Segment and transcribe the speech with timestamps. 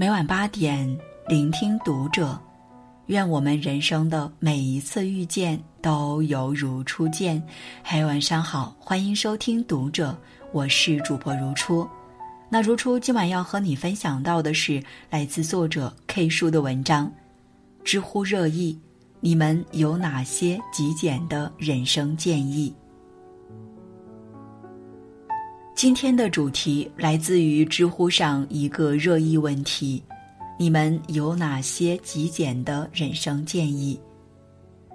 [0.00, 2.40] 每晚八点，聆听读者。
[3.06, 7.42] 愿我们人生的每一次遇见都犹如初见。
[7.82, 10.16] 嗨，晚上好，欢迎收听读者，
[10.52, 11.84] 我是主播如初。
[12.48, 14.80] 那如初今晚要和你分享到的是
[15.10, 17.12] 来自作者 K 叔的文章，
[17.82, 18.78] 知乎热议，
[19.18, 22.72] 你们有哪些极简的人生建议？
[25.78, 30.02] 今天的主题来自于知乎上一个热议问题：
[30.58, 33.96] 你们有哪些极简的人生建议？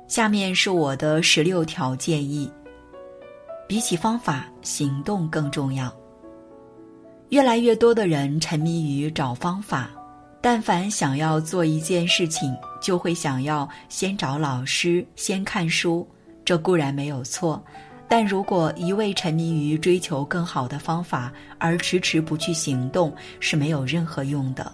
[0.10, 2.52] 下面是我的十六条建议。
[3.66, 5.90] 比起方法，行动更重要。
[7.30, 9.90] 越来越多的人沉迷于找方法，
[10.42, 16.06] 但凡想要做一件事情，就会想要先找老师，先看书。
[16.44, 17.64] 这固然没有错。
[18.16, 24.72] 但如果一味沉迷于追求更好的方法，而迟迟不去行动，是没有任何用的，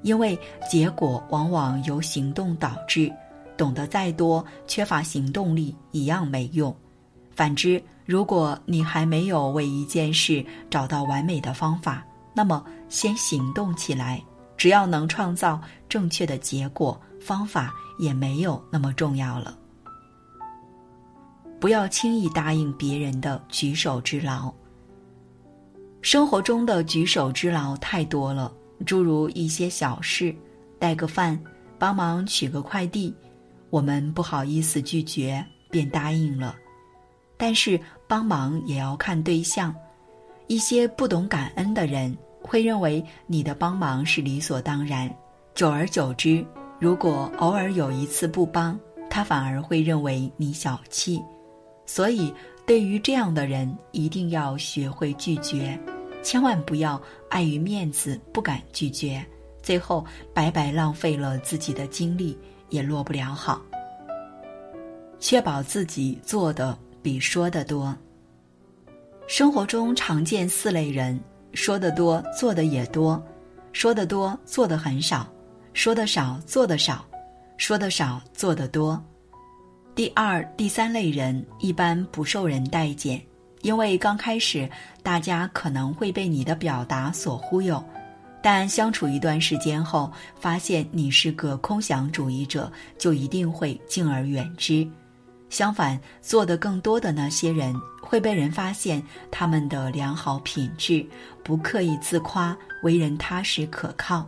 [0.00, 0.38] 因为
[0.70, 3.12] 结果往往由行动导致。
[3.58, 6.74] 懂得再多，缺乏行动力一样没用。
[7.36, 12.02] 反之，如果你还没有为一件事找到完美的方法，
[12.32, 14.18] 那么先行动起来。
[14.56, 19.57] 只要能创造正确的结果，方法也没有那么重要了。
[21.60, 24.52] 不要轻易答应别人的举手之劳。
[26.00, 28.52] 生活中的举手之劳太多了，
[28.86, 30.34] 诸如一些小事，
[30.78, 31.38] 带个饭，
[31.78, 33.12] 帮忙取个快递，
[33.70, 36.54] 我们不好意思拒绝，便答应了。
[37.36, 39.74] 但是帮忙也要看对象，
[40.46, 45.12] 一些不懂感恩的人会认为你的帮忙是理所当然，
[45.54, 46.44] 久而久之，
[46.78, 48.78] 如果偶尔有一次不帮，
[49.10, 51.20] 他反而会认为你小气。
[51.88, 52.32] 所以，
[52.66, 55.76] 对于这样的人，一定要学会拒绝，
[56.22, 59.24] 千万不要碍于面子不敢拒绝，
[59.62, 62.36] 最后白白浪费了自己的精力，
[62.68, 63.62] 也落不了好。
[65.18, 67.96] 确保自己做的比说的多。
[69.26, 71.18] 生活中常见四类人：
[71.54, 73.18] 说的多，做的也多；
[73.72, 75.26] 说的多，做的很少；
[75.72, 77.02] 说的少，做的少；
[77.56, 79.02] 说的少，做的多。
[79.98, 83.20] 第二、第三类人一般不受人待见，
[83.62, 84.70] 因为刚开始
[85.02, 87.84] 大家可能会被你的表达所忽悠，
[88.40, 90.08] 但相处一段时间后，
[90.38, 94.88] 发现你是个空想主义者，就一定会敬而远之。
[95.50, 101.04] 相反，做的更多的那些人会被人发现他们的良好品质，
[101.42, 104.24] 不刻意自夸，为人踏实可靠。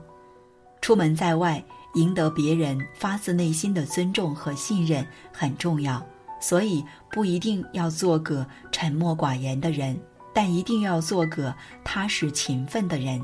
[0.80, 1.64] 出门在外。
[1.94, 6.04] 赢得别人发自内心的尊重和信任很重要，
[6.40, 9.98] 所以不一定要做个沉默寡言的人，
[10.32, 13.20] 但一定要做个踏实勤奋的人。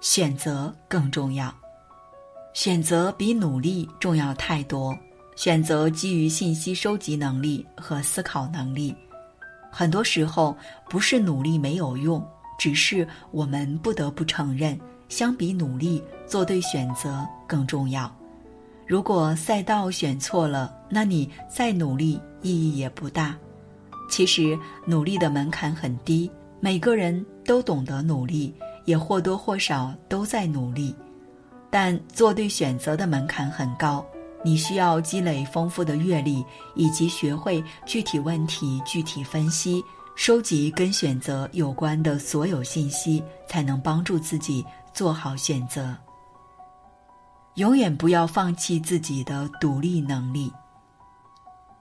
[0.00, 1.54] 选择更重要，
[2.54, 4.96] 选择比努力重要太多。
[5.36, 8.94] 选择基于信息收集能力和思考能力，
[9.70, 10.54] 很多时候
[10.88, 12.22] 不是努力没有用，
[12.58, 14.78] 只是我们不得不承认。
[15.10, 18.10] 相比努力做对选择更重要。
[18.86, 23.36] 如果赛道选错了，那你再努力意义也不大。
[24.08, 26.28] 其实努力的门槛很低，
[26.58, 28.52] 每个人都懂得努力，
[28.86, 30.94] 也或多或少都在努力。
[31.70, 34.04] 但做对选择的门槛很高，
[34.42, 36.44] 你需要积累丰富的阅历，
[36.74, 39.80] 以及学会具体问题具体分析，
[40.16, 44.66] 收集跟选择有关的所有信息，才能帮助自己。
[44.92, 45.96] 做好选择，
[47.54, 50.52] 永远不要放弃自己的独立能力。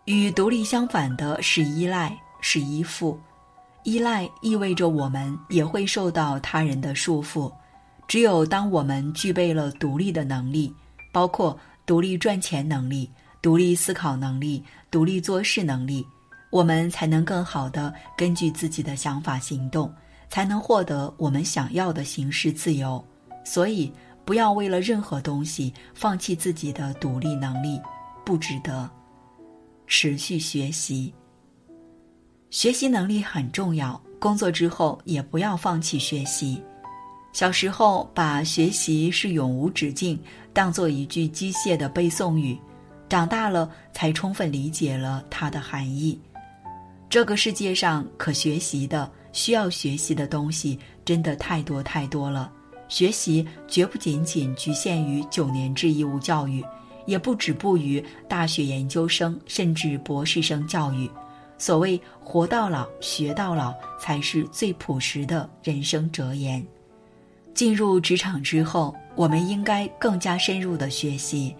[0.05, 3.19] 与独立相反的是依赖，是依附。
[3.83, 7.51] 依赖意味着我们也会受到他人的束缚。
[8.07, 10.73] 只有当我们具备了独立的能力，
[11.11, 13.09] 包括独立赚钱能力、
[13.41, 16.05] 独立思考能力、独立做事能力，
[16.49, 19.93] 我们才能更好的根据自己的想法行动。
[20.31, 23.03] 才能获得我们想要的形式自由，
[23.49, 23.91] 所以
[24.25, 27.81] 不要为了任何东西放弃自己的独立能力，
[28.23, 28.87] 不值得。
[29.87, 31.11] 持续学习，
[32.51, 36.61] 学习能力很重要，工作之后也不要放弃学习。
[37.33, 40.21] 小时候把学习是永无止境
[40.53, 42.55] 当做一句机械的背诵语，
[43.09, 46.21] 长大了才充分理解了它的含义。
[47.09, 49.11] 这个世界上可学习的。
[49.31, 52.51] 需要学习的东西真的太多太多了，
[52.89, 56.61] 学习绝不仅仅局限于九年制义务教育，
[57.05, 61.09] 也不止步于大学研究生甚至博士生教育。
[61.57, 66.65] 所谓“活到老，学到老”，才是最朴实的人生哲言。
[67.53, 71.53] 进入职场之后，我们应该更加深入的学习。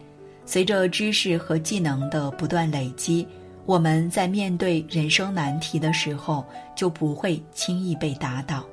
[0.46, 3.28] 随着知识和技能的不断累积，
[3.66, 8.66] 我们在面对人生难题的时候就不会轻易被打倒。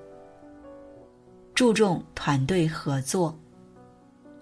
[1.57, 3.35] 注重团队合作，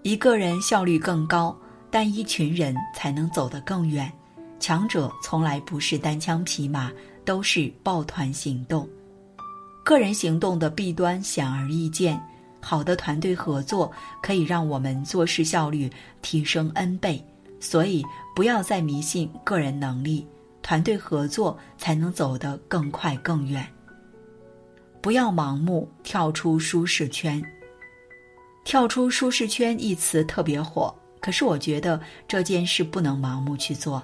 [0.01, 1.57] 一个人效率更高，
[1.89, 4.11] 但一群人才能走得更远。
[4.59, 6.91] 强者从来不是单枪匹马，
[7.23, 8.85] 都是抱团行动。
[9.85, 12.21] 个人行动的弊端显而易见。
[12.59, 13.89] 好的团队合作
[14.21, 15.89] 可以让我们做事效率
[16.21, 17.25] 提升 N 倍，
[17.61, 18.03] 所以
[18.35, 20.27] 不要再迷信个人能力，
[20.61, 23.65] 团队合作才能走得更快更远。
[25.05, 27.39] 不要盲目跳出舒适圈。
[28.63, 34.01] 跳出舒适圈一词特别火，可是我觉得这件事不能盲目去做。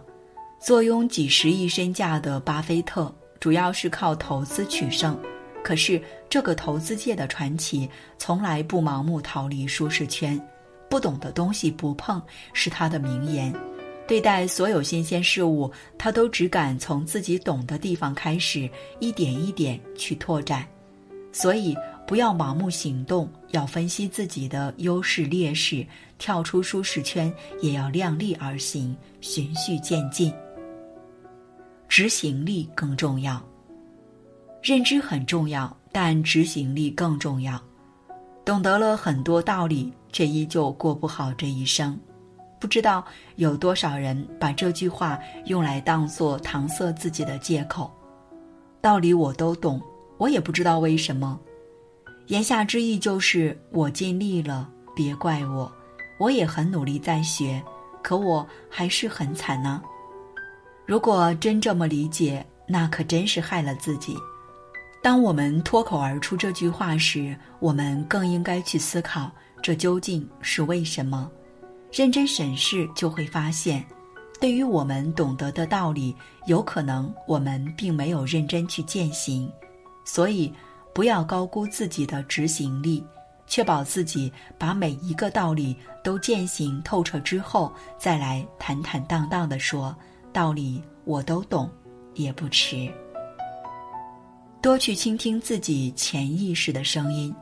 [0.59, 5.19] 坐拥几十亿身价的巴菲特，主要是靠投资取胜。
[5.63, 5.99] 可是，
[6.29, 7.89] 这个投资界的传奇
[8.19, 10.39] 从来不盲目逃离舒适圈，
[10.87, 12.21] 不懂的东西不碰
[12.53, 13.51] 是他的名言。
[14.07, 18.69] 对待所有新鲜事物，他都只敢从自己懂的地方开始，
[18.99, 20.63] 一点一点去拓展。
[21.31, 21.75] 所以，
[22.05, 25.85] 不要盲目行动，要分析自己的优势劣势，
[26.17, 30.33] 跳出舒适圈，也要量力而行，循序渐进。
[31.87, 33.41] 执行力更重要。
[34.61, 37.61] 认知很重要，但执行力更重要。
[38.45, 41.97] 懂得了很多道理，却依旧过不好这一生。
[42.59, 43.03] 不知道
[43.37, 47.91] 有多少人把这句话用来当做搪塞自己的借口。
[48.79, 49.81] 道理我都懂，
[50.21, 51.39] 我也不知道为什么。
[52.27, 55.71] 言下之意就是我尽力了，别怪我。
[56.19, 57.59] 我也很努力在学，
[58.03, 59.81] 可我还是很惨呢。
[60.85, 64.15] 如果真这么理解，那可真是害了自己。
[65.01, 71.31] 当我们脱口而出这句话时，我们更应该去思考这究竟是为什么。
[71.91, 73.83] 认真审视，就会发现，
[74.39, 76.15] 对于我们懂得的道理，
[76.45, 79.51] 有可能我们并没有认真去践行。
[80.13, 80.53] 所以，
[80.93, 83.01] 不要高估自己的执行力，
[83.47, 85.73] 确保自己把每一个道理
[86.03, 89.95] 都践行透彻之后，再来坦坦荡荡地说
[90.33, 91.71] ：“道理我都懂，
[92.13, 92.91] 也不迟。”
[94.61, 97.33] 多去倾听自己潜意识的声音。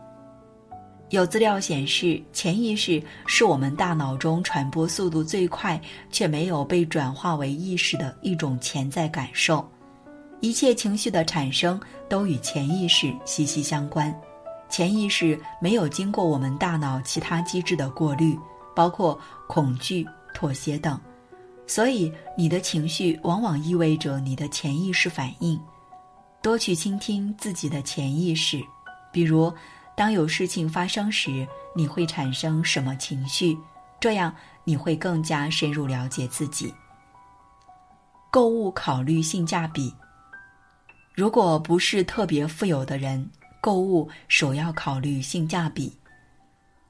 [1.09, 5.81] 有资料显示，潜意识是我们大脑中传播速度最快
[6.11, 9.67] 却没有被转化为意识的一种潜在感受。
[10.41, 14.13] 一切情绪的产生都与潜意识息息相关。
[14.69, 18.37] 潜意识没有经过我们大脑其他机制的过滤，
[18.75, 20.99] 包括恐惧、妥协等，
[21.65, 25.59] 所以你的情绪往往意味着你的潜意识反应。
[26.41, 28.63] 多去倾听自己的潜意识，
[29.11, 29.51] 比如，
[29.97, 31.45] 当有事情发生时，
[31.75, 33.57] 你会产生什么情绪？
[33.99, 34.33] 这样
[34.63, 36.73] 你会更加深入了解自己。
[38.29, 39.93] 购物考虑性价比。
[41.13, 43.29] 如果不是特别富有的人，
[43.61, 45.91] 购物首要考虑性价比。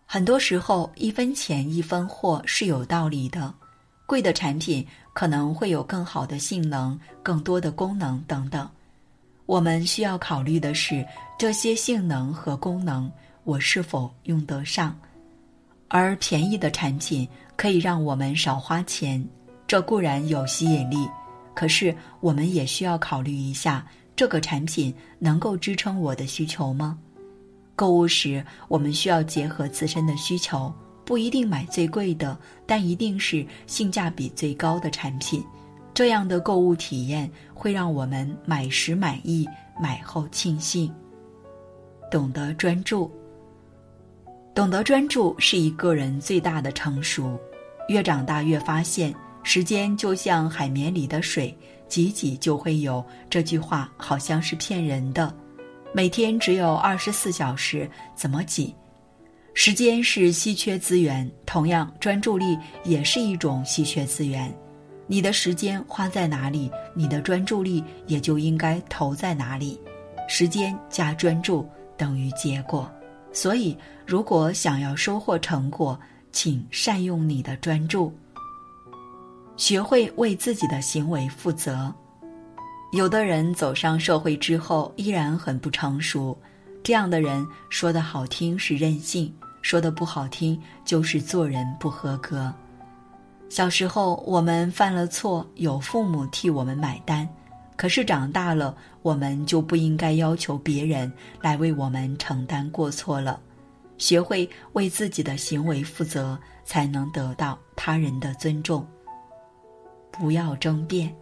[0.05, 3.53] 很多时候，一分钱一分货是有道理的。
[4.05, 8.67] 贵的产品可能会有更好的性能、更多的功能等等。
[9.45, 11.05] 我们需要考虑的是
[11.37, 13.11] 这些性能和功能
[13.43, 14.99] 我是否用得上，
[15.87, 19.23] 而便宜的产品可以让我们少花钱，
[19.67, 21.07] 这固然有吸引力，
[21.55, 23.85] 可是我们也需要考虑一下
[24.19, 26.99] 这个产品能够支撑我的需求吗？
[27.73, 30.73] 购物时我们需要结合自身的需求，
[31.05, 35.41] 不一定买最贵的，但一定是性价比最高的产品。
[35.93, 39.47] 这样的购物体验会让我们买时满意，
[39.81, 40.93] 买后庆幸。
[42.11, 43.09] 懂得专注，
[44.53, 47.39] 懂得专注是一个人最大的成熟。
[47.87, 51.57] 越长大越发现，时间就像海绵里的水，
[51.89, 53.03] 挤挤就会有。
[53.29, 55.35] 这句话好像是骗人的。
[55.91, 58.73] 每天只有二十四小时，怎么挤？
[59.55, 64.55] 时间是稀缺资源，同样，专注力也是一种稀缺资源。
[65.07, 69.77] 你的时间花在哪里，你的专注力也就应该投在哪里。
[70.27, 71.67] 时间加专注
[71.97, 72.89] 等于结果，
[73.33, 75.99] 所以如果想要收获成果，
[76.31, 78.13] 请善用你的专注。
[79.59, 81.93] 学会为自己的行为负责。
[82.93, 86.35] 有的人走上社会之后依然很不成熟，
[86.81, 92.51] 这样的人说的好听是任性，说的不好听就是做人不合格。
[93.49, 97.27] 小时候我们犯了错，有父母替我们买单，
[97.75, 101.11] 可是长大了，我们就不应该要求别人
[101.41, 103.37] 来为我们承担过错了。
[103.97, 108.87] 学会为自己的行为负责，才能得到他人的尊重。
[110.19, 111.15] 不要争辩，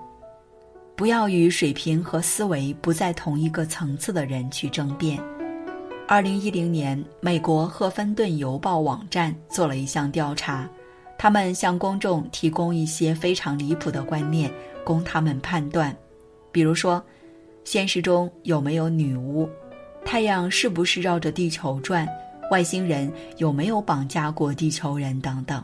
[0.96, 5.20] 不要与水平和思维不在同一个层次的人去争辩。
[6.08, 10.68] 二零一零年，美国《赫芬顿邮报》网站做了一项调查，
[11.16, 14.52] 他们向公众提供一些非常离谱的观念，
[14.84, 15.96] 供他们判断，
[16.52, 17.04] 比如说，
[17.64, 19.48] 现实中有没有女巫，
[20.04, 22.08] 太阳是不是绕着地球转，
[22.50, 25.22] 外星人有没有绑架过地球人？
[25.22, 25.64] 等等。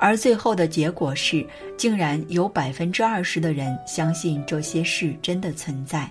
[0.00, 6.10] 而最后的结果是，竟然有百分之二十的人相信这些事真的存在。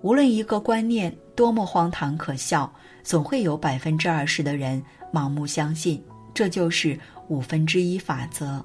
[0.00, 2.70] 无论一个观念多么荒唐可笑，
[3.04, 6.02] 总会有百分之二十的人盲目相信。
[6.34, 6.98] 这就是
[7.28, 8.60] 五分之一法则。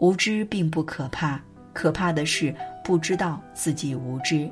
[0.00, 1.40] 无知并不可怕，
[1.72, 2.54] 可怕的是
[2.84, 4.50] 不知道自己无知。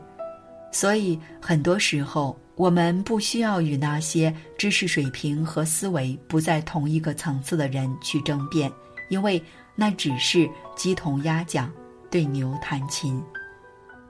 [0.73, 8.70] 所以，很多时候我们不需要与那些知识水平和思维不在同一个层次的人去争辩，
[9.10, 9.40] 因为
[9.76, 11.70] 那只是鸡同鸭讲，
[12.10, 13.22] 对牛弹琴。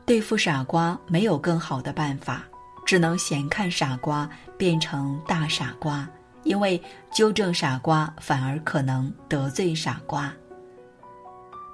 [0.07, 2.43] 对付傻瓜没有更好的办法，
[2.87, 4.27] 只能闲看傻瓜
[4.57, 6.09] 变成大傻瓜，
[6.43, 10.33] 因为纠正傻瓜反而可能得罪傻瓜。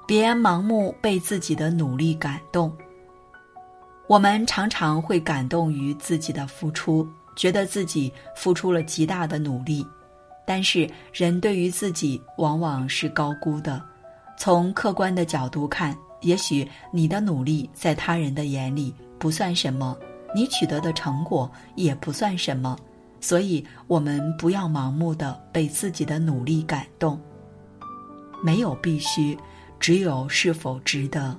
[0.09, 2.77] 别盲目被自己的努力感动。
[4.07, 9.87] 我们常常会感动于自己的付出，觉得自己付出了极大的努力，
[10.47, 13.83] 但是人对于自己往往是高估的。
[14.37, 19.97] 从客观的角度看，也许你的努力在他人的眼里不算什么，
[20.35, 22.77] 你取得的成果也不算什么，
[23.21, 27.19] 所以我们不要盲目的被自己的努力感动。
[28.43, 29.39] 没有必须，
[29.81, 31.35] 只有是否值得。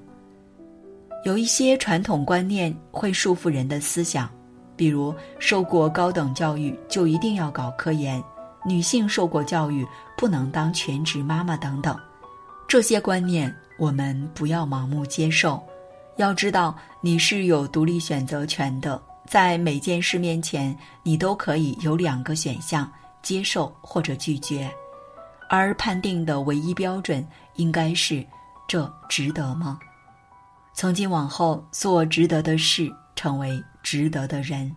[1.26, 4.30] 有一些传统观念会束缚人的思想，
[4.76, 8.24] 比如受过高等教育就一定要搞科研，
[8.64, 9.84] 女性受过教育
[10.16, 12.00] 不能当全职妈妈等等。
[12.68, 15.60] 这些观念我们不要盲目接受，
[16.18, 22.88] 要知道你是有独立选择权的，在每件事面前你都可以有两个选项：
[23.24, 24.70] 接受或者拒绝，
[25.50, 28.24] 而判定的唯一标准应该是
[28.68, 29.80] 这值得吗？
[30.78, 34.70] 从今往后，做值得的事，成为值得的人。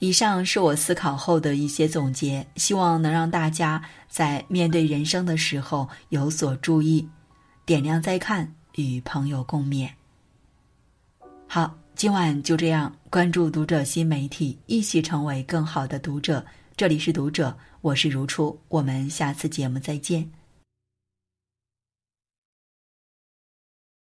[0.00, 7.08] 以上是我思考后的一些总结，希望能让大家在面对人生的时候有所注意。
[7.64, 9.88] 点亮再看，与朋友共勉。
[11.46, 16.44] 好，今晚就这样，关注读者新媒体，一起成为更好的读者。
[16.76, 20.28] 这里是读者，我是如初，我们下次节目再见。